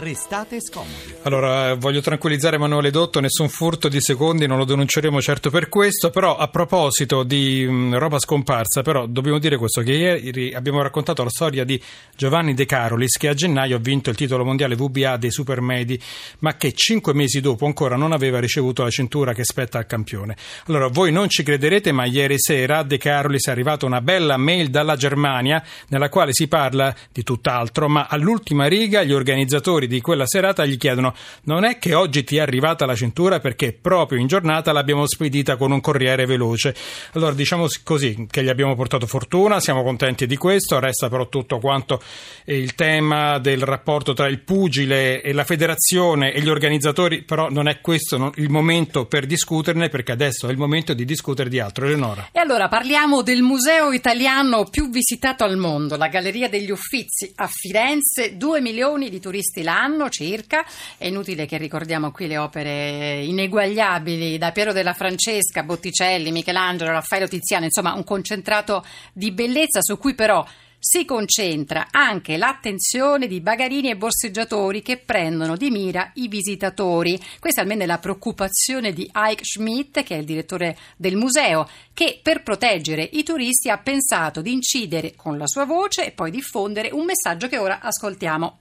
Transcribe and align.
Restate 0.00 0.62
scomodi. 0.62 1.14
Allora, 1.24 1.74
voglio 1.74 2.00
tranquillizzare 2.00 2.56
Emanuele 2.56 2.90
Dotto, 2.90 3.20
nessun 3.20 3.50
furto 3.50 3.86
di 3.86 4.00
secondi, 4.00 4.46
non 4.46 4.56
lo 4.56 4.64
denunceremo 4.64 5.20
certo 5.20 5.50
per 5.50 5.68
questo, 5.68 6.08
però 6.08 6.38
a 6.38 6.48
proposito 6.48 7.22
di 7.22 7.66
mh, 7.68 7.98
roba 7.98 8.18
scomparsa, 8.18 8.80
però 8.80 9.04
dobbiamo 9.04 9.38
dire 9.38 9.58
questo, 9.58 9.82
che 9.82 9.92
ieri 9.92 10.54
abbiamo 10.54 10.80
raccontato 10.80 11.22
la 11.22 11.28
storia 11.28 11.64
di 11.64 11.78
Giovanni 12.16 12.54
De 12.54 12.64
Carolis 12.64 13.18
che 13.18 13.28
a 13.28 13.34
gennaio 13.34 13.76
ha 13.76 13.78
vinto 13.78 14.08
il 14.08 14.16
titolo 14.16 14.42
mondiale 14.42 14.74
VBA 14.74 15.18
dei 15.18 15.30
supermedi, 15.30 16.00
ma 16.38 16.56
che 16.56 16.72
cinque 16.72 17.12
mesi 17.12 17.42
dopo 17.42 17.66
ancora 17.66 17.96
non 17.96 18.12
aveva 18.12 18.40
ricevuto 18.40 18.82
la 18.82 18.88
cintura 18.88 19.34
che 19.34 19.44
spetta 19.44 19.76
al 19.76 19.84
campione. 19.84 20.34
Allora, 20.68 20.86
voi 20.86 21.12
non 21.12 21.28
ci 21.28 21.42
crederete, 21.42 21.92
ma 21.92 22.06
ieri 22.06 22.36
sera 22.38 22.78
a 22.78 22.84
De 22.84 22.96
Carolis 22.96 23.48
è 23.48 23.50
arrivata 23.50 23.84
una 23.84 24.00
bella 24.00 24.38
mail 24.38 24.70
dalla 24.70 24.96
Germania 24.96 25.62
nella 25.88 26.08
quale 26.08 26.32
si 26.32 26.48
parla 26.48 26.96
di 27.12 27.22
tutt'altro, 27.22 27.86
ma 27.86 28.06
all'ultima 28.08 28.66
riga 28.66 29.02
gli 29.02 29.12
organizzatori 29.12 29.88
di 29.90 30.00
quella 30.00 30.26
serata 30.26 30.64
gli 30.64 30.76
chiedono 30.76 31.14
non 31.44 31.64
è 31.64 31.78
che 31.78 31.94
oggi 31.94 32.22
ti 32.22 32.36
è 32.36 32.40
arrivata 32.40 32.86
la 32.86 32.94
cintura 32.94 33.40
perché 33.40 33.72
proprio 33.72 34.20
in 34.20 34.28
giornata 34.28 34.72
l'abbiamo 34.72 35.06
spedita 35.06 35.56
con 35.56 35.72
un 35.72 35.80
corriere 35.80 36.26
veloce. 36.26 36.74
Allora 37.14 37.32
diciamo 37.32 37.66
così 37.82 38.26
che 38.30 38.44
gli 38.44 38.48
abbiamo 38.48 38.76
portato 38.76 39.06
fortuna, 39.06 39.58
siamo 39.58 39.82
contenti 39.82 40.26
di 40.26 40.36
questo, 40.36 40.78
resta 40.78 41.08
però 41.08 41.28
tutto 41.28 41.58
quanto 41.58 42.00
il 42.44 42.74
tema 42.74 43.38
del 43.38 43.62
rapporto 43.62 44.12
tra 44.12 44.28
il 44.28 44.40
pugile 44.40 45.22
e 45.22 45.32
la 45.32 45.44
federazione 45.44 46.32
e 46.32 46.40
gli 46.40 46.48
organizzatori, 46.48 47.22
però 47.22 47.50
non 47.50 47.66
è 47.66 47.80
questo 47.80 48.32
il 48.36 48.48
momento 48.48 49.06
per 49.06 49.26
discuterne 49.26 49.88
perché 49.88 50.12
adesso 50.12 50.46
è 50.46 50.52
il 50.52 50.58
momento 50.58 50.94
di 50.94 51.04
discutere 51.04 51.48
di 51.48 51.58
altro. 51.58 51.86
Eleonora. 51.86 52.28
E 52.30 52.38
allora 52.38 52.68
parliamo 52.68 53.22
del 53.22 53.42
museo 53.42 53.90
italiano 53.90 54.64
più 54.64 54.90
visitato 54.90 55.42
al 55.42 55.56
mondo, 55.56 55.96
la 55.96 56.08
Galleria 56.08 56.48
degli 56.48 56.70
Uffizi 56.70 57.32
a 57.34 57.48
Firenze, 57.50 58.36
2 58.36 58.60
milioni 58.60 59.10
di 59.10 59.18
turisti 59.18 59.62
l'anno 59.62 59.69
anno 59.70 60.10
circa. 60.10 60.64
È 60.98 61.06
inutile 61.06 61.46
che 61.46 61.56
ricordiamo 61.56 62.10
qui 62.10 62.26
le 62.26 62.36
opere 62.36 63.24
ineguagliabili 63.24 64.36
da 64.36 64.52
Piero 64.52 64.72
della 64.72 64.92
Francesca, 64.92 65.62
Botticelli, 65.62 66.32
Michelangelo, 66.32 66.90
Raffaello 66.90 67.28
Tiziano, 67.28 67.64
insomma 67.64 67.94
un 67.94 68.04
concentrato 68.04 68.84
di 69.12 69.32
bellezza 69.32 69.80
su 69.80 69.96
cui 69.96 70.14
però 70.14 70.44
si 70.82 71.04
concentra 71.04 71.88
anche 71.90 72.38
l'attenzione 72.38 73.26
di 73.26 73.42
bagarini 73.42 73.90
e 73.90 73.96
borseggiatori 73.96 74.80
che 74.80 74.96
prendono 74.96 75.54
di 75.54 75.70
mira 75.70 76.10
i 76.14 76.26
visitatori. 76.26 77.20
Questa 77.38 77.60
almeno 77.60 77.82
è 77.82 77.86
la 77.86 77.98
preoccupazione 77.98 78.94
di 78.94 79.08
Ike 79.14 79.44
Schmidt, 79.44 80.02
che 80.02 80.14
è 80.14 80.18
il 80.18 80.24
direttore 80.24 80.78
del 80.96 81.16
museo, 81.16 81.68
che 81.92 82.18
per 82.22 82.42
proteggere 82.42 83.06
i 83.12 83.22
turisti 83.22 83.68
ha 83.68 83.76
pensato 83.76 84.40
di 84.40 84.52
incidere 84.52 85.12
con 85.14 85.36
la 85.36 85.46
sua 85.46 85.66
voce 85.66 86.06
e 86.06 86.12
poi 86.12 86.30
diffondere 86.30 86.88
un 86.90 87.04
messaggio 87.04 87.46
che 87.46 87.58
ora 87.58 87.80
ascoltiamo. 87.82 88.58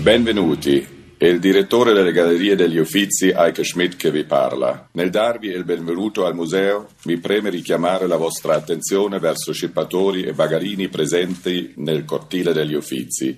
Benvenuti, 0.00 1.14
è 1.18 1.26
il 1.26 1.40
direttore 1.40 1.92
delle 1.92 2.12
Gallerie 2.12 2.54
degli 2.54 2.78
Uffizi 2.78 3.30
Eike 3.30 3.64
Schmidt 3.64 3.96
che 3.96 4.12
vi 4.12 4.24
parla. 4.24 4.88
Nel 4.92 5.10
darvi 5.10 5.48
il 5.48 5.64
benvenuto 5.64 6.24
al 6.24 6.36
museo 6.36 6.90
mi 7.02 7.18
preme 7.18 7.50
richiamare 7.50 8.06
la 8.06 8.16
vostra 8.16 8.54
attenzione 8.54 9.18
verso 9.18 9.52
scippatori 9.52 10.22
e 10.22 10.32
bagarini 10.32 10.88
presenti 10.88 11.74
nel 11.78 12.04
cortile 12.04 12.52
degli 12.52 12.74
Uffizi. 12.74 13.34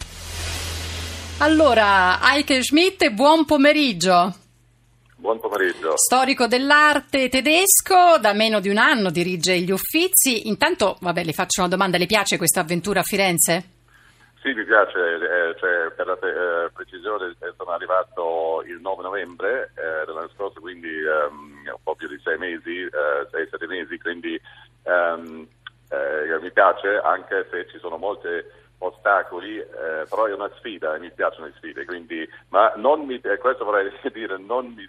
Allora, 1.38 2.20
Eike 2.34 2.62
Schmidt, 2.62 3.08
buon 3.10 3.46
pomeriggio. 3.46 4.36
Buon 5.16 5.40
pomeriggio. 5.40 5.94
Storico 5.96 6.46
dell'arte 6.46 7.30
tedesco, 7.30 8.18
da 8.20 8.34
meno 8.34 8.60
di 8.60 8.68
un 8.68 8.76
anno 8.76 9.10
dirige 9.10 9.58
gli 9.58 9.70
Uffizi. 9.70 10.46
Intanto, 10.46 10.98
vabbè, 11.00 11.24
le 11.24 11.32
faccio 11.32 11.62
una 11.62 11.70
domanda, 11.70 11.96
le 11.96 12.06
piace 12.06 12.36
questa 12.36 12.60
avventura 12.60 13.00
a 13.00 13.04
Firenze? 13.04 13.78
Sì, 14.42 14.54
mi 14.54 14.64
piace, 14.64 14.98
eh, 15.16 15.54
cioè, 15.58 15.90
per 15.90 16.06
la 16.06 16.16
te- 16.16 16.64
eh, 16.64 16.70
precisione 16.70 17.36
eh, 17.40 17.52
sono 17.58 17.72
arrivato 17.72 18.62
il 18.66 18.80
9 18.80 19.02
novembre 19.02 19.70
eh, 19.76 20.06
dell'anno 20.06 20.30
scorso, 20.34 20.60
quindi 20.60 20.88
um, 21.02 21.60
un 21.66 21.82
po' 21.82 21.94
più 21.94 22.08
di 22.08 22.18
sei 22.24 22.38
mesi, 22.38 22.80
eh, 22.80 23.28
sei, 23.30 23.46
sette 23.50 23.66
mesi, 23.66 23.98
quindi 23.98 24.40
um, 24.84 25.46
mi 26.40 26.50
piace 26.52 26.98
anche 26.98 27.46
se 27.50 27.66
ci 27.68 27.78
sono 27.78 27.96
molte 27.96 28.69
ostacoli, 28.82 29.58
eh, 29.58 30.06
però 30.08 30.26
è 30.26 30.32
una 30.32 30.50
sfida 30.56 30.94
e 30.94 30.98
mi 31.00 31.10
piacciono 31.10 31.46
le 31.46 31.52
sfide, 31.56 31.84
quindi, 31.84 32.26
ma 32.48 32.72
non 32.76 33.04
mi, 33.04 33.20
eh, 33.22 33.38
questo 33.38 33.64
vorrei 33.64 33.90
dire, 34.12 34.38
non 34.38 34.72
mi 34.74 34.88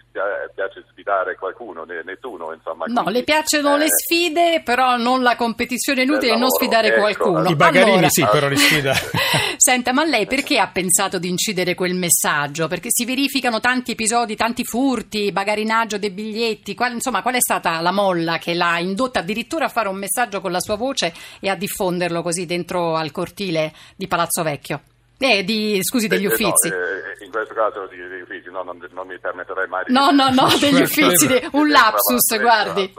piace 0.54 0.84
sfidare 0.90 1.36
qualcuno, 1.36 1.84
né, 1.84 2.02
nessuno, 2.04 2.52
insomma. 2.52 2.86
No, 2.86 3.02
quindi, 3.02 3.20
le 3.20 3.24
piacciono 3.24 3.74
eh, 3.74 3.78
le 3.78 3.86
sfide, 3.88 4.62
però 4.64 4.96
non 4.96 5.22
la 5.22 5.36
competizione 5.36 6.02
inutile 6.02 6.32
e 6.32 6.36
non 6.36 6.48
sfidare 6.48 6.88
ecco, 6.88 7.00
qualcuno. 7.00 7.48
I 7.48 7.54
bagarini 7.54 7.90
allora, 7.92 8.08
sì, 8.08 8.26
però 8.30 8.48
li 8.48 8.56
sfida. 8.56 8.94
Senta, 9.56 9.92
ma 9.92 10.04
lei 10.04 10.26
perché 10.26 10.58
ha 10.58 10.68
pensato 10.68 11.18
di 11.18 11.28
incidere 11.28 11.74
quel 11.74 11.94
messaggio? 11.94 12.68
Perché 12.68 12.88
si 12.90 13.04
verificano 13.04 13.60
tanti 13.60 13.92
episodi, 13.92 14.36
tanti 14.36 14.64
furti, 14.64 15.32
bagarinaggio 15.32 15.98
dei 15.98 16.10
biglietti, 16.10 16.74
qual, 16.74 16.92
insomma, 16.92 17.20
qual 17.20 17.34
è 17.34 17.40
stata 17.40 17.80
la 17.80 17.92
molla 17.92 18.38
che 18.38 18.54
l'ha 18.54 18.78
indotta 18.78 19.18
addirittura 19.18 19.66
a 19.66 19.68
fare 19.68 19.88
un 19.88 19.96
messaggio 19.96 20.40
con 20.40 20.50
la 20.50 20.60
sua 20.60 20.76
voce 20.76 21.12
e 21.40 21.50
a 21.50 21.54
diffonderlo 21.54 22.22
così 22.22 22.46
dentro 22.46 22.96
al 22.96 23.10
cortile 23.10 23.72
di 23.96 24.06
Palazzo 24.06 24.42
Vecchio. 24.42 24.80
Eh, 25.22 25.44
di, 25.44 25.78
scusi, 25.82 26.08
degli 26.08 26.24
eh, 26.24 26.28
uffizi. 26.28 26.68
No, 26.68 26.74
eh, 26.74 27.24
in 27.24 27.30
questo 27.30 27.54
caso 27.54 27.86
degli 27.86 28.22
uffizi, 28.22 28.50
no, 28.50 28.64
non, 28.64 28.84
non, 28.90 29.06
mi 29.06 29.16
permetterei 29.20 29.68
mai 29.68 29.84
di... 29.86 29.92
No, 29.92 30.10
no, 30.10 30.30
no, 30.30 30.48
degli 30.58 30.82
uffizi, 30.82 31.28
di, 31.28 31.48
un 31.52 31.68
lapsus, 31.68 32.40
guardi. 32.40 32.92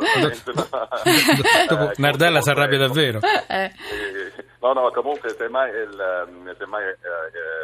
Dopo 1.68 1.92
Nardella 1.98 2.42
si 2.42 2.50
arrabbia 2.50 2.78
davvero. 2.78 3.20
Eh. 3.50 3.72
No, 4.62 4.72
no, 4.72 4.90
comunque 4.92 5.36
se 5.38 5.50
mai, 5.50 5.70
il, 5.72 6.56
se 6.58 6.66
mai 6.66 6.86
eh, 6.86 6.96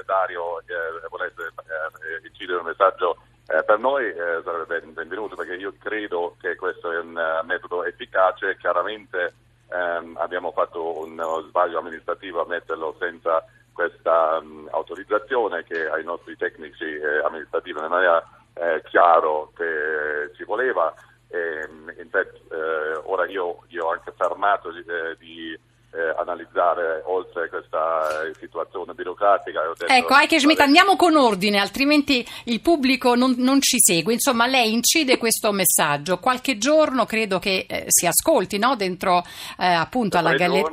Dario 0.05 0.59
eh, 0.59 1.07
volesse 1.09 1.43
eh, 1.43 2.27
incidere 2.27 2.59
un 2.59 2.65
messaggio 2.65 3.17
per 3.45 3.79
noi 3.79 4.13
sarebbe 4.43 4.79
ben, 4.79 4.93
benvenuto 4.93 5.35
perché 5.35 5.55
io 5.55 5.73
credo 5.79 6.35
che 6.39 6.55
questo 6.55 6.91
è 6.91 6.99
un 6.99 7.19
metodo 7.45 7.83
efficace, 7.83 8.57
chiaramente 8.59 9.33
ehm, 9.71 10.17
abbiamo 10.17 10.51
fatto 10.51 10.99
uno 10.99 11.41
sbaglio 11.47 11.79
amministrativo 11.79 12.41
a 12.41 12.47
metterlo 12.47 12.95
senza 12.99 13.43
questa 13.73 14.39
um, 14.41 14.67
autorizzazione 14.71 15.63
che 15.63 15.87
ai 15.87 16.03
nostri 16.03 16.35
tecnici 16.35 16.83
eh, 16.83 17.23
amministrativi 17.23 17.79
non 17.79 17.93
era 17.93 18.21
eh, 18.53 18.83
chiaro 18.89 19.51
che 19.55 20.33
ci 20.35 20.43
voleva. 20.43 20.93
E, 21.29 21.65
in 22.01 22.09
fact, 22.09 22.35
eh, 22.51 23.01
ora 23.05 23.25
io, 23.27 23.63
io, 23.67 23.85
ho 23.85 23.91
anche 23.91 24.11
fermato 24.17 24.71
di, 24.71 24.79
eh, 24.79 25.15
di 25.17 25.59
eh, 25.91 26.13
analizzare 26.17 27.01
oltre 27.05 27.49
questa 27.49 28.23
eh, 28.23 28.33
situazione 28.35 28.93
burocratica. 28.93 29.61
Detto, 29.77 29.91
ecco, 29.91 30.15
Heike 30.15 30.39
Schmidt, 30.39 30.59
andiamo 30.59 30.95
con 30.95 31.15
ordine, 31.15 31.59
altrimenti 31.59 32.25
il 32.45 32.61
pubblico 32.61 33.15
non, 33.15 33.35
non, 33.37 33.59
ci 33.61 33.77
segue. 33.79 34.13
Insomma, 34.13 34.45
lei 34.45 34.73
incide 34.73 35.17
questo 35.17 35.51
messaggio. 35.51 36.19
Qualche 36.19 36.57
giorno 36.57 37.05
credo 37.05 37.39
che 37.39 37.65
eh, 37.67 37.85
si 37.87 38.05
ascolti 38.05 38.57
no? 38.57 38.75
dentro 38.75 39.23
eh, 39.57 39.65
appunto 39.65 40.17
alla 40.17 40.33
galleria. 40.33 40.69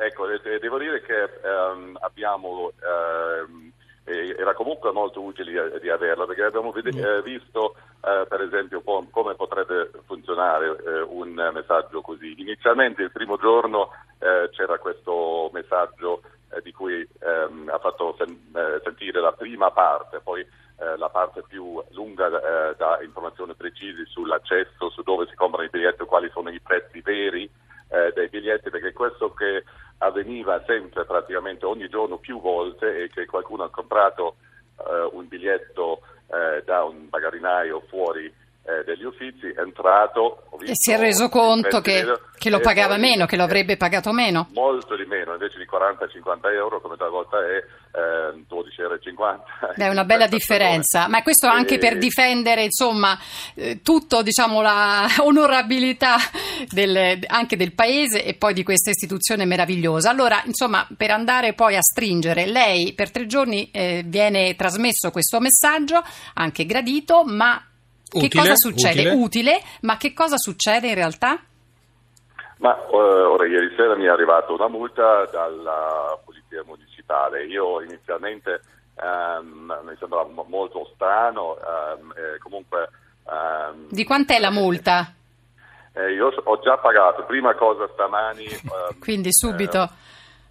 Ecco, 0.00 0.26
devo 0.26 0.78
dire 0.78 1.00
che 1.02 1.22
ehm, 1.22 1.96
abbiamo. 2.00 2.72
Ehm, 2.82 3.72
era 4.06 4.52
comunque 4.52 4.92
molto 4.92 5.22
utile 5.22 5.80
di 5.80 5.88
averlo 5.88 6.26
perché 6.26 6.42
abbiamo 6.42 6.74
mm. 6.76 7.22
visto 7.22 7.74
eh, 8.04 8.26
per 8.28 8.42
esempio 8.42 8.82
come 8.82 9.34
potrebbe 9.34 9.90
funzionare 10.04 10.76
eh, 10.84 11.00
un 11.00 11.32
messaggio 11.54 12.02
così. 12.02 12.34
Inizialmente 12.36 13.02
il 13.02 13.10
primo 13.10 13.38
giorno 13.38 13.88
eh, 14.24 14.48
c'era 14.52 14.78
questo 14.78 15.50
messaggio 15.52 16.22
eh, 16.50 16.62
di 16.62 16.72
cui 16.72 17.06
ehm, 17.20 17.68
ha 17.70 17.78
fatto 17.78 18.14
sen- 18.16 18.52
eh, 18.54 18.80
sentire 18.82 19.20
la 19.20 19.32
prima 19.32 19.70
parte, 19.70 20.20
poi 20.20 20.40
eh, 20.40 20.96
la 20.96 21.10
parte 21.10 21.42
più 21.46 21.82
lunga 21.90 22.28
da 22.28 22.98
informazioni 23.02 23.54
precise 23.54 24.06
sull'accesso, 24.06 24.88
su 24.88 25.02
dove 25.02 25.26
si 25.28 25.34
comprano 25.34 25.66
i 25.66 25.70
biglietti, 25.70 26.04
quali 26.04 26.30
sono 26.30 26.48
i 26.50 26.60
prezzi 26.60 27.00
veri 27.02 27.48
dei 28.14 28.28
biglietti, 28.28 28.70
perché 28.70 28.92
questo 28.92 29.32
che 29.34 29.62
avveniva 29.98 30.60
sempre 30.66 31.04
praticamente 31.04 31.64
ogni 31.64 31.88
giorno 31.88 32.16
più 32.16 32.40
volte 32.40 33.04
è 33.04 33.08
che 33.08 33.24
qualcuno 33.26 33.62
ha 33.62 33.70
comprato 33.70 34.36
un 35.12 35.28
biglietto 35.28 36.00
da 36.64 36.82
un 36.82 37.08
bagarinaio 37.08 37.82
fuori 37.86 38.32
eh, 38.66 38.82
degli 38.84 39.04
uffizi, 39.04 39.48
è 39.48 39.60
entrato... 39.60 40.44
e 40.64 40.72
si 40.72 40.90
è 40.90 40.98
reso 40.98 41.28
conto 41.28 41.82
che, 41.82 42.02
che, 42.38 42.48
lo 42.48 42.60
pagava 42.60 42.96
meno, 42.96 43.26
che 43.26 43.36
lo 43.36 43.42
avrebbe 43.42 43.76
pagato 43.76 44.10
meno? 44.10 44.48
Molto 44.52 44.96
di 44.96 45.04
meno, 45.04 45.32
invece 45.32 45.58
di 45.58 45.66
40-50 45.70 46.50
euro 46.54 46.80
come 46.80 46.96
talvolta 46.96 47.36
è 47.40 47.56
eh, 47.56 48.44
12,50 48.48 48.80
euro. 48.80 49.74
È 49.76 49.88
una 49.88 50.04
bella 50.04 50.26
differenza, 50.28 51.08
ma 51.08 51.22
questo 51.22 51.46
anche 51.46 51.76
per 51.76 51.98
difendere 51.98 52.64
insomma 52.64 53.18
eh, 53.54 53.82
tutto 53.82 54.22
diciamo 54.22 54.62
la 54.62 55.08
onorabilità 55.20 56.16
del, 56.70 57.18
anche 57.26 57.56
del 57.58 57.74
paese 57.74 58.24
e 58.24 58.32
poi 58.32 58.54
di 58.54 58.62
questa 58.62 58.88
istituzione 58.88 59.44
meravigliosa. 59.44 60.08
Allora 60.08 60.42
insomma 60.46 60.88
per 60.96 61.10
andare 61.10 61.52
poi 61.52 61.76
a 61.76 61.82
stringere, 61.82 62.46
lei 62.46 62.94
per 62.94 63.10
tre 63.10 63.26
giorni 63.26 63.70
eh, 63.70 64.02
viene 64.06 64.56
trasmesso 64.56 65.10
questo 65.10 65.38
messaggio, 65.38 66.02
anche 66.32 66.64
gradito, 66.64 67.24
ma 67.26 67.62
Utile, 68.14 68.28
che 68.28 68.38
cosa 68.38 68.54
succede? 68.56 69.00
Utile. 69.00 69.12
utile. 69.14 69.62
ma 69.82 69.96
che 69.96 70.12
cosa 70.12 70.36
succede 70.36 70.88
in 70.88 70.94
realtà? 70.94 71.40
Ma 72.58 72.74
uh, 72.88 72.96
ora 72.96 73.46
ieri 73.46 73.74
sera 73.76 73.96
mi 73.96 74.04
è 74.04 74.08
arrivata 74.08 74.52
una 74.52 74.68
multa 74.68 75.26
dalla 75.26 76.18
polizia 76.24 76.62
municipale. 76.64 77.44
Io 77.46 77.80
inizialmente 77.82 78.60
ehm, 78.96 79.80
mi 79.84 79.96
sembra 79.98 80.24
mo- 80.24 80.46
molto 80.48 80.88
strano. 80.94 81.56
ehm, 81.58 82.14
e 82.16 82.38
comunque, 82.38 82.88
ehm, 83.28 83.88
Di 83.88 84.04
quant'è 84.04 84.38
la 84.38 84.50
multa? 84.50 85.12
eh, 85.94 86.12
io 86.12 86.28
ho 86.42 86.60
già 86.60 86.76
pagato, 86.78 87.24
prima 87.24 87.54
cosa 87.54 87.88
stamani. 87.92 88.44
ehm, 88.46 88.98
Quindi 89.00 89.28
subito. 89.32 89.78
eh, 89.78 89.82
ho 89.82 89.90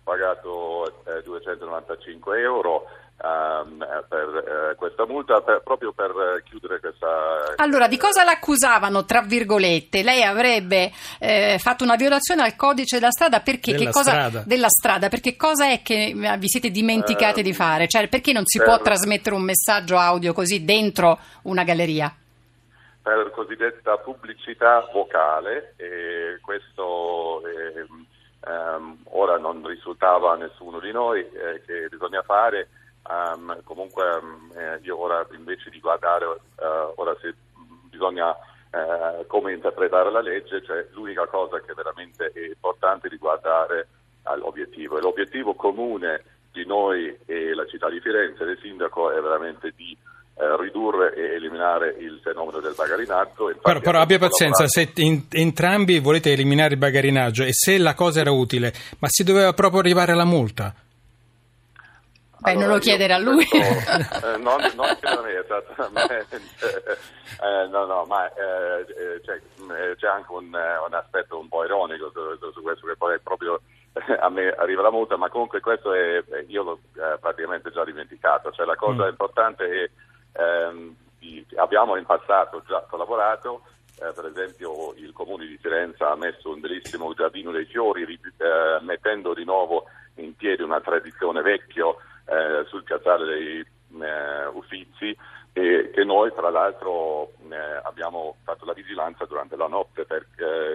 pagato 0.03 0.87
eh, 1.05 1.23
295 1.23 2.39
euro 2.41 2.83
ehm, 2.83 2.89
eh, 2.89 3.02
per 3.17 4.71
eh, 4.71 4.75
questa 4.75 5.05
multa, 5.05 5.39
per- 5.41 5.61
proprio 5.63 5.93
per 5.93 6.09
eh, 6.11 6.43
chiudere 6.43 6.79
questa. 6.79 7.55
Allora, 7.57 7.87
di 7.87 7.97
cosa 7.97 8.23
l'accusavano, 8.23 9.05
tra 9.05 9.21
virgolette? 9.21 10.03
Lei 10.03 10.23
avrebbe 10.23 10.91
eh, 11.19 11.57
fatto 11.59 11.83
una 11.83 11.95
violazione 11.95 12.41
al 12.41 12.55
codice 12.55 12.99
della 12.99 13.11
strada 13.11 13.39
perché 13.39 13.71
Della 13.71 13.85
che 13.85 13.91
cosa, 13.91 14.11
strada. 14.11 14.43
della 14.45 14.67
strada, 14.69 15.07
perché 15.09 15.35
cosa 15.35 15.69
è 15.69 15.81
che 15.81 16.13
eh, 16.15 16.37
vi 16.37 16.47
siete 16.49 16.69
dimenticati 16.69 17.39
Eh, 17.39 17.43
di 17.43 17.53
fare? 17.53 17.87
Cioè, 17.87 18.07
perché 18.09 18.33
non 18.33 18.45
si 18.45 18.57
per- 18.57 18.67
può 18.67 18.81
trasmettere 18.81 19.35
un 19.35 19.43
messaggio 19.43 19.97
audio 19.97 20.33
così 20.33 20.65
dentro 20.65 21.19
una 21.43 21.63
galleria? 21.63 22.13
per 23.03 23.31
cosiddetta 23.31 23.97
pubblicità 23.97 24.87
vocale 24.93 25.73
e 25.75 26.39
questo 26.41 27.41
ehm, 27.45 28.05
ehm, 28.47 28.97
ora 29.09 29.37
non 29.37 29.67
risultava 29.67 30.31
a 30.31 30.35
nessuno 30.37 30.79
di 30.79 30.89
noi 30.93 31.19
eh, 31.19 31.61
che 31.65 31.87
bisogna 31.89 32.21
fare. 32.21 32.69
Ehm, 33.09 33.63
comunque 33.63 34.03
eh, 34.55 34.79
io 34.81 34.99
ora 34.99 35.25
invece 35.35 35.69
di 35.69 35.79
guardare 35.79 36.25
eh, 36.25 36.93
ora 36.95 37.15
se 37.21 37.33
bisogna 37.89 38.35
eh, 38.71 39.25
come 39.27 39.53
interpretare 39.53 40.11
la 40.11 40.21
legge, 40.21 40.63
cioè 40.63 40.87
l'unica 40.93 41.27
cosa 41.27 41.59
che 41.59 41.73
veramente 41.73 42.31
è 42.33 42.47
importante 42.47 43.07
è 43.07 43.09
di 43.09 43.17
guardare 43.17 43.87
all'obiettivo 44.23 44.97
e 44.97 45.01
l'obiettivo 45.01 45.53
comune 45.53 46.23
di 46.51 46.65
noi 46.65 47.15
e 47.25 47.53
la 47.53 47.65
città 47.67 47.89
di 47.89 47.99
Firenze, 47.99 48.45
del 48.45 48.59
sindaco, 48.61 49.11
è 49.11 49.19
veramente 49.19 49.73
di 49.75 49.95
eh, 50.35 50.57
ridurre 50.57 51.13
e 51.15 51.35
eliminare 51.35 51.95
il 51.99 52.19
fenomeno 52.23 52.59
del 52.59 52.73
bagarinaggio. 52.75 53.49
Infatti 53.49 53.63
Però, 53.63 53.79
però 53.79 53.99
abbia 53.99 54.17
pazienza, 54.17 54.67
se 54.67 54.91
in- 54.95 55.25
entrambi 55.29 55.99
volete 55.99 56.31
eliminare 56.31 56.73
il 56.73 56.79
bagarinaggio 56.79 57.43
e 57.43 57.53
se 57.53 57.77
la 57.77 57.93
cosa 57.93 58.21
era 58.21 58.31
utile, 58.31 58.73
ma 58.99 59.07
si 59.09 59.23
doveva 59.23 59.53
proprio 59.53 59.81
arrivare 59.81 60.11
alla 60.11 60.25
multa? 60.25 60.73
Beh, 62.43 62.53
non 62.55 62.67
lo 62.67 62.77
chiedere 62.79 63.13
a 63.13 63.17
lui. 63.17 63.45
penso- 63.49 64.01
eh, 64.27 64.37
non, 64.37 64.59
non 64.75 64.97
chiedere 64.99 65.17
a 65.17 65.21
me, 65.21 65.37
esattamente. 65.39 66.27
Eh, 67.41 67.67
no, 67.69 67.85
no, 67.85 68.05
ma 68.05 68.27
eh, 68.33 68.81
eh, 68.81 69.21
c'è, 69.23 69.33
eh, 69.35 69.95
c'è 69.95 70.07
anche 70.07 70.31
un, 70.31 70.53
eh, 70.53 70.77
un 70.85 70.93
aspetto 70.93 71.39
un 71.39 71.47
po' 71.47 71.63
ironico 71.63 72.11
su, 72.11 72.51
su 72.51 72.61
questo, 72.61 72.85
che 72.87 72.95
poi 72.95 73.19
proprio 73.19 73.61
eh, 73.93 74.17
a 74.19 74.29
me 74.29 74.49
arriva 74.49 74.81
la 74.81 74.91
multa, 74.91 75.17
ma 75.17 75.29
comunque 75.29 75.59
questo 75.59 75.93
è, 75.93 76.17
eh, 76.29 76.45
io 76.47 76.63
l'ho 76.63 76.79
eh, 76.95 77.17
praticamente 77.19 77.71
già 77.71 77.83
dimenticato. 77.83 78.51
Cioè, 78.51 78.65
la 78.65 78.75
cosa 78.75 79.05
Mm. 79.05 79.09
importante 79.09 79.65
è 79.65 79.89
ehm, 80.41 80.95
abbiamo 81.57 81.95
in 81.95 82.05
passato 82.05 82.61
già 82.67 82.85
collaborato. 82.89 83.63
eh, 84.01 84.11
per 84.11 84.25
esempio 84.25 84.93
il 84.95 85.13
comune 85.13 85.45
di 85.45 85.57
Firenze 85.61 86.03
ha 86.03 86.15
messo 86.15 86.49
un 86.49 86.59
bellissimo 86.59 87.13
giardino 87.13 87.51
dei 87.51 87.65
fiori 87.65 88.03
ri- 88.05 88.19
eh, 88.37 88.79
mettendo 88.81 89.33
di 89.35 89.45
nuovo 89.45 89.85
in 90.15 90.35
piedi 90.35 90.63
una 90.63 90.81
tradizione 90.81 91.41
vecchio 91.43 91.97
eh, 92.25 92.65
sul 92.67 92.83
piazzale 92.83 93.25
dei 93.25 93.59
eh, 93.59 94.45
Uffizi 94.53 95.15
e 95.53 95.91
che 95.93 96.03
noi 96.03 96.31
tra 96.33 96.49
l'altro 96.49 97.33
eh, 97.49 97.81
abbiamo 97.83 98.37
fatto 98.43 98.65
la 98.65 98.73
vigilanza 98.73 99.25
durante 99.25 99.55
la 99.55 99.67
notte 99.67 100.05
per 100.05 100.25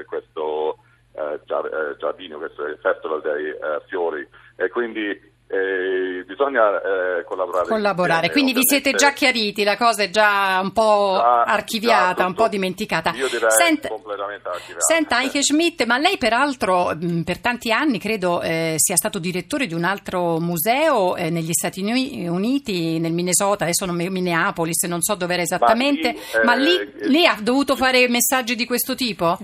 questo 0.07 0.79
eh, 1.13 1.41
eh, 1.47 1.97
giardino, 1.99 2.39
questo 2.39 2.65
è 2.65 2.71
il 2.71 2.79
Festival 2.81 3.21
dei 3.23 3.55
Fiori 3.89 4.27
e 4.57 4.69
quindi 4.69 5.37
eh, 5.51 6.25
bisogna 6.27 6.81
eh, 6.81 7.25
collaborare. 7.25 7.67
Collaborare. 7.67 8.27
insieme, 8.27 8.33
Quindi 8.33 8.53
vi 8.53 8.67
siete 8.67 8.93
già 8.93 9.13
chiariti, 9.13 9.65
la 9.65 9.77
cosa 9.77 10.03
è 10.03 10.11
già 10.11 10.61
un 10.63 10.73
po' 10.73 11.15
Già- 11.17 11.43
archiviata, 11.45 12.23
già 12.23 12.27
un 12.27 12.35
po' 12.35 12.49
dimenticata. 12.49 13.13
Io 13.15 13.29
direi 13.29 13.51
Senta- 13.51 13.89
archiviata. 14.35 14.81
Senta, 14.81 15.21
Heike 15.21 15.43
Schmidt, 15.43 15.85
ma 15.85 15.99
lei 15.99 16.19
peraltro 16.19 16.95
mh, 16.95 17.23
per 17.23 17.39
tanti 17.39 17.73
anni 17.73 17.99
credo 17.99 18.41
eh, 18.43 18.75
sia 18.77 18.97
stato 18.97 19.19
direttore 19.19 19.67
di 19.67 19.75
un 19.75 19.85
altro 19.85 20.39
museo 20.41 21.17
eh, 21.17 21.31
negli 21.31 21.53
Stati 21.53 21.81
Uni- 21.83 22.27
Uniti, 22.29 22.99
nel 22.99 23.13
Minnesota, 23.13 23.65
adesso 23.65 23.85
non 23.87 23.97
mi- 23.97 24.11
Minneapolis, 24.11 24.83
non 24.85 25.01
so 25.03 25.15
dove 25.15 25.35
era 25.35 25.43
esattamente, 25.43 26.17
sì, 26.17 26.39
ma 26.45 26.55
eh, 26.55 26.61
lì, 26.61 26.77
eh, 26.77 27.09
lì 27.09 27.27
ha 27.27 27.37
dovuto 27.41 27.77
fare 27.77 28.09
messaggi 28.09 28.55
di 28.55 28.67
questo 28.67 28.95
tipo? 28.95 29.39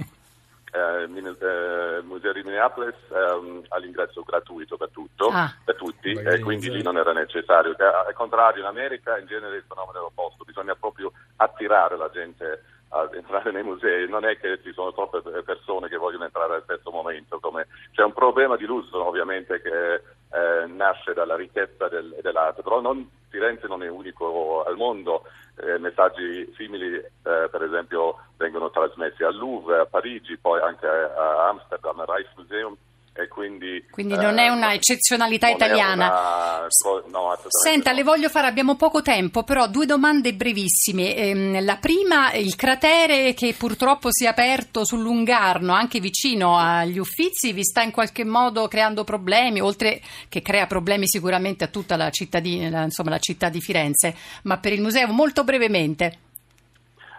Eh, 0.75 1.05
il 1.05 1.37
eh, 1.41 1.99
il 1.99 2.05
museo 2.05 2.33
di 2.33 2.43
Minneapolis 2.43 2.95
ehm, 3.13 3.63
ha 3.69 3.79
l'ingresso 3.79 4.23
gratuito 4.23 4.77
per 4.77 4.89
tutto, 4.93 5.29
Ah. 5.29 5.55
per 5.65 5.77
tutti, 5.77 6.11
e 6.11 6.41
quindi 6.41 6.67
musei. 6.67 6.71
lì 6.79 6.83
non 6.83 6.97
era 6.97 7.13
necessario. 7.13 7.77
Al 7.79 8.13
contrario, 8.15 8.61
in 8.63 8.67
America 8.67 9.17
in 9.19 9.27
genere 9.27 9.57
il 9.59 9.65
fenomeno 9.69 9.99
è 9.99 10.01
l'opposto, 10.01 10.43
bisogna 10.45 10.75
proprio 10.75 11.13
attirare 11.37 11.97
la 11.97 12.11
gente 12.13 12.65
a 12.94 13.08
entrare 13.12 13.50
nei 13.50 13.64
musei, 13.64 14.08
non 14.08 14.25
è 14.25 14.38
che 14.38 14.61
ci 14.62 14.73
sono 14.73 14.93
troppe 14.93 15.20
persone 15.43 15.88
che 15.88 15.96
vogliono 15.96 16.25
entrare 16.25 16.55
al 16.55 16.62
stesso 16.62 16.91
momento, 16.93 17.41
come- 17.41 17.67
c'è 17.93 18.05
un 18.05 18.12
problema 18.12 18.56
di 18.56 18.64
lusso 18.67 19.05
ovviamente 19.05 19.61
che 19.61 19.94
eh, 20.35 20.67
nasce 20.67 21.12
dalla 21.12 21.37
ricchezza 21.37 21.88
del- 21.88 22.17
dell'arte, 22.23 22.62
però 22.62 22.81
non- 22.81 23.08
Firenze 23.29 23.67
non 23.67 23.82
è 23.82 23.88
unico 23.88 24.62
al 24.64 24.76
mondo, 24.76 25.25
eh, 25.56 25.76
messaggi 25.79 26.52
simili 26.56 26.94
eh, 26.94 27.08
per 27.23 27.62
esempio 27.62 28.17
vengono 28.37 28.70
trasmessi 28.70 29.25
al 29.25 29.37
Louvre, 29.37 29.81
a 29.81 29.87
Parigi, 29.87 30.37
poi 30.37 30.61
anche 30.61 30.87
a 30.87 31.49
Amsterdam, 31.49 31.99
al 32.00 32.06
Rijksmuseum 32.06 32.76
e 33.16 33.28
quindi... 33.28 33.84
Quindi 33.90 34.16
non 34.16 34.38
è 34.38 34.49
una 34.49 34.72
eh, 34.72 34.75
eccezionalità 34.75 35.46
non 35.46 35.55
è 35.55 35.64
italiana. 35.64 36.06
una 36.08 36.69
no, 37.12 37.38
Senta, 37.46 37.90
no. 37.90 37.96
le 37.96 38.02
voglio 38.02 38.28
fare, 38.28 38.49
abbiamo 38.49 38.75
poco 38.75 39.02
tempo, 39.02 39.44
però 39.44 39.69
due 39.69 39.87
domande 39.87 40.34
brevissime. 40.34 41.14
Ehm, 41.14 41.64
la 41.64 41.76
prima, 41.76 42.32
il 42.32 42.56
cratere 42.56 43.32
che 43.32 43.55
purtroppo 43.56 44.08
si 44.11 44.25
è 44.25 44.26
aperto 44.26 44.84
sul 44.84 45.00
Lungarno, 45.00 45.72
anche 45.72 46.00
vicino 46.00 46.58
agli 46.58 46.99
Uffizi, 46.99 47.52
vi 47.52 47.62
sta 47.62 47.82
in 47.82 47.93
qualche 47.93 48.25
modo 48.25 48.66
creando 48.66 49.05
problemi, 49.05 49.61
oltre 49.61 50.00
che 50.28 50.43
crea 50.43 50.66
problemi 50.66 51.06
sicuramente 51.06 51.62
a 51.62 51.69
tutta 51.69 51.94
la, 51.94 52.11
cittadina, 52.11 52.82
insomma, 52.82 53.11
la 53.11 53.19
città 53.20 53.49
di 53.49 53.61
Firenze, 53.61 54.16
ma 54.43 54.58
per 54.58 54.72
il 54.72 54.82
museo 54.82 55.06
molto 55.06 55.44
brevemente. 55.44 56.24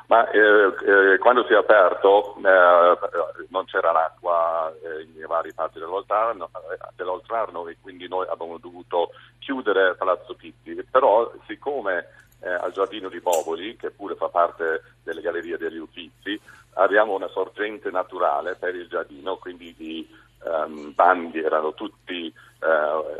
Ma 0.07 0.30
eh, 0.30 0.40
eh, 0.40 1.18
quando 1.18 1.46
si 1.46 1.54
è 1.54 1.56
aperto 1.56 2.36
eh, 2.38 2.98
non 3.50 3.66
c'era 3.66 3.92
l'acqua 3.92 4.72
eh, 4.84 5.02
in 5.02 5.25
varie 5.28 5.54
parti 5.54 5.80
eh, 5.80 5.81
dell'Oltrarno 6.96 7.68
e 7.68 7.78
quindi 7.81 8.07
noi 8.07 8.28
abbiamo 8.30 8.57
dovuto 8.60 9.12
chiudere 9.40 9.96
Palazzo 9.96 10.36
Pitti, 10.36 10.75
però 10.92 11.31
siccome 11.47 12.07
eh, 12.42 12.50
al 12.50 12.71
Giardino 12.71 13.09
di 13.09 13.19
Boboli, 13.19 13.76
che 13.78 13.90
pure 13.90 14.16
fa 14.16 14.30
parte 14.30 14.83
delle 15.04 15.21
gallerie 15.21 15.57
degli 15.57 15.78
Uffizi, 15.78 16.40
abbiamo 16.74 17.16
una 17.16 17.28
sorgente 17.30 17.90
naturale 17.90 18.56
per 18.56 18.76
il 18.76 18.88
giardino, 18.88 19.38
quindi 19.38 19.74
i 19.78 20.07
ehm, 20.44 20.94
bandi 20.94 21.40
erano 21.40 21.74
tutti 21.74 22.33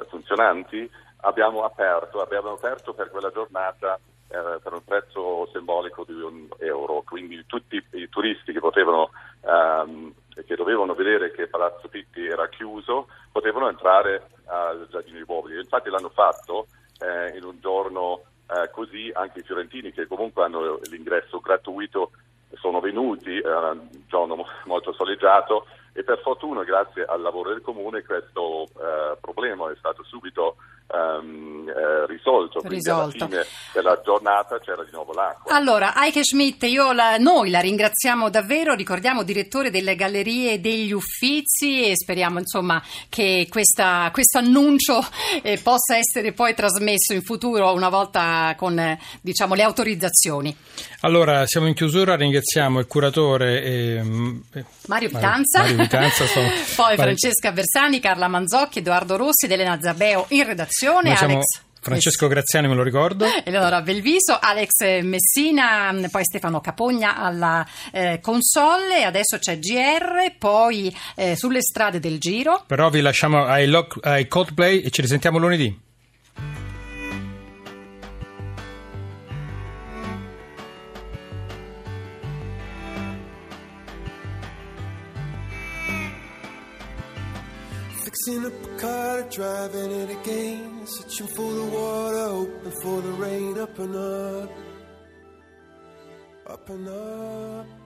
funzionanti, 0.10 0.90
abbiamo 1.22 1.64
aperto, 1.64 2.20
abbiamo 2.22 2.54
aperto 2.54 2.94
per 2.94 3.12
quella 3.12 3.30
giornata 3.32 4.00
eh, 4.36 4.60
per 4.62 4.74
un 4.74 4.84
prezzo 4.84 5.50
simbolico 5.54 6.04
di 6.06 6.14
un 6.14 6.48
euro, 6.60 7.04
quindi 7.06 7.46
tutti 7.46 7.82
i 7.92 8.10
turisti 8.10 8.52
che 8.52 8.60
potevano 8.60 9.12
ehm, 9.42 10.14
che 10.46 10.56
dovevano 10.56 10.94
vedere 10.94 11.32
che 11.32 11.48
Palazzo 11.48 11.88
Pitti 11.88 12.26
era 12.26 12.50
chiuso 12.50 13.08
potevano 13.32 13.70
entrare 13.70 14.28
al 14.46 14.88
Giardino 14.92 15.18
di 15.18 15.26
Boboli. 15.26 15.58
Infatti 15.58 15.90
l'hanno 15.90 16.10
fatto 16.10 16.68
eh, 17.00 17.38
in 17.38 17.44
un 17.44 17.60
giorno 17.62 18.24
eh, 18.50 18.70
così 18.72 19.12
anche 19.14 19.40
i 19.40 19.44
fiorentini 19.44 19.92
che 19.92 20.08
comunque 20.08 20.44
hanno 20.44 20.80
l'ingresso 20.90 21.40
gratuito 21.40 22.12
sono 22.56 22.80
venuti, 22.80 23.38
era 23.38 23.72
un 23.72 23.88
giorno 24.08 24.36
mo- 24.36 24.48
molto 24.66 24.94
soleggiato 24.94 25.66
e 25.98 26.04
per 26.04 26.20
fortuna 26.22 26.64
grazie 26.64 27.06
al 27.08 27.22
lavoro 27.22 27.52
del 27.52 27.62
comune 27.62 28.04
questo 28.04 28.64
eh, 28.66 29.18
problema 29.22 29.72
è 29.72 29.76
stato 29.78 30.04
subito 30.04 30.58
ehm, 30.92 31.70
eh, 31.70 32.06
risolto, 32.08 32.60
quindi 32.60 32.76
Risolto. 32.76 33.24
alla 33.24 33.28
fine 33.28 33.46
della 33.74 34.02
giornata 34.04 34.60
c'era 34.60 34.84
di 34.84 34.92
nuovo 34.92 35.14
l'acqua. 35.14 35.56
Allora, 35.56 35.94
Heike 35.96 36.24
Schmidt, 36.26 36.64
io 36.64 36.92
la- 36.92 37.18
noi 37.18 37.50
la 37.50 37.62
ringraziamo 37.62 38.30
davvero, 38.30 38.74
ricordiamo 38.74 39.24
direttore 39.24 39.70
delle 39.72 39.96
Gallerie 39.96 40.60
degli 40.60 40.92
Uffizi 40.92 41.88
e 41.90 41.94
speriamo 41.96 42.40
insomma 42.40 42.82
che 43.08 43.48
questa- 43.50 44.10
questo 44.12 44.40
annuncio 44.40 45.00
eh, 45.42 45.60
possa 45.64 45.96
essere 45.96 46.34
poi 46.34 46.54
trasmesso 46.54 47.14
in 47.14 47.22
futuro 47.24 47.72
una 47.74 47.90
volta 47.90 48.54
con 48.58 48.78
eh, 48.78 49.00
diciamo, 49.22 49.54
le 49.56 49.64
autorizzazioni. 49.64 50.56
Allora, 51.02 51.46
siamo 51.46 51.68
in 51.68 51.74
chiusura, 51.74 52.16
ringraziamo 52.16 52.80
il 52.80 52.88
curatore 52.88 54.02
mm, 54.04 54.38
eh, 54.54 54.66
Mario 54.88 55.08
Vitanza, 55.10 55.60
Mario 55.60 55.85
Vitanza, 55.86 56.26
sono- 56.26 56.50
poi 56.76 56.96
Francesca 56.96 57.52
Bersani, 57.52 58.00
Carla 58.00 58.28
Manzocchi, 58.28 58.80
Edoardo 58.80 59.16
Rossi 59.16 59.46
Elena 59.46 59.80
Zabeo 59.82 60.26
in 60.30 60.46
redazione, 60.46 61.10
Noi 61.10 61.18
siamo 61.18 61.34
Alex 61.34 61.64
Francesco 61.86 62.28
Graziani, 62.28 62.68
me 62.68 62.74
lo 62.74 62.82
ricordo. 62.82 63.28
Eleonora 63.44 63.82
Belviso, 63.84 64.36
Alex 64.42 65.02
Messina, 65.04 65.94
poi 66.10 66.24
Stefano 66.24 66.60
Capogna 66.60 67.16
alla 67.16 67.64
eh, 67.92 68.20
console, 68.22 69.04
adesso 69.04 69.38
c'è 69.38 69.60
GR, 69.60 70.34
poi 70.40 70.92
eh, 71.16 71.36
sulle 71.36 71.62
strade 71.62 72.00
del 72.00 72.18
giro. 72.18 72.64
Però 72.66 72.90
vi 72.90 73.02
lasciamo 73.02 73.46
ai, 73.46 73.68
Lock- 73.68 74.04
ai 74.04 74.28
Coldplay 74.28 74.80
e 74.82 74.90
ci 74.90 75.02
risentiamo 75.02 75.38
lunedì. 75.38 75.80
Fixing 88.16 88.46
up 88.46 88.54
a 88.64 88.80
car, 88.80 89.22
driving 89.24 89.92
it 89.92 90.10
again. 90.10 90.88
Searching 90.88 91.28
for 91.28 91.52
the 91.52 91.66
water, 91.66 92.28
hoping 92.30 92.82
for 92.82 93.02
the 93.02 93.12
rain. 93.12 93.58
Up 93.60 93.78
and 93.78 93.94
up, 93.94 94.52
up 96.48 96.70
and 96.70 96.88
up. 96.88 97.85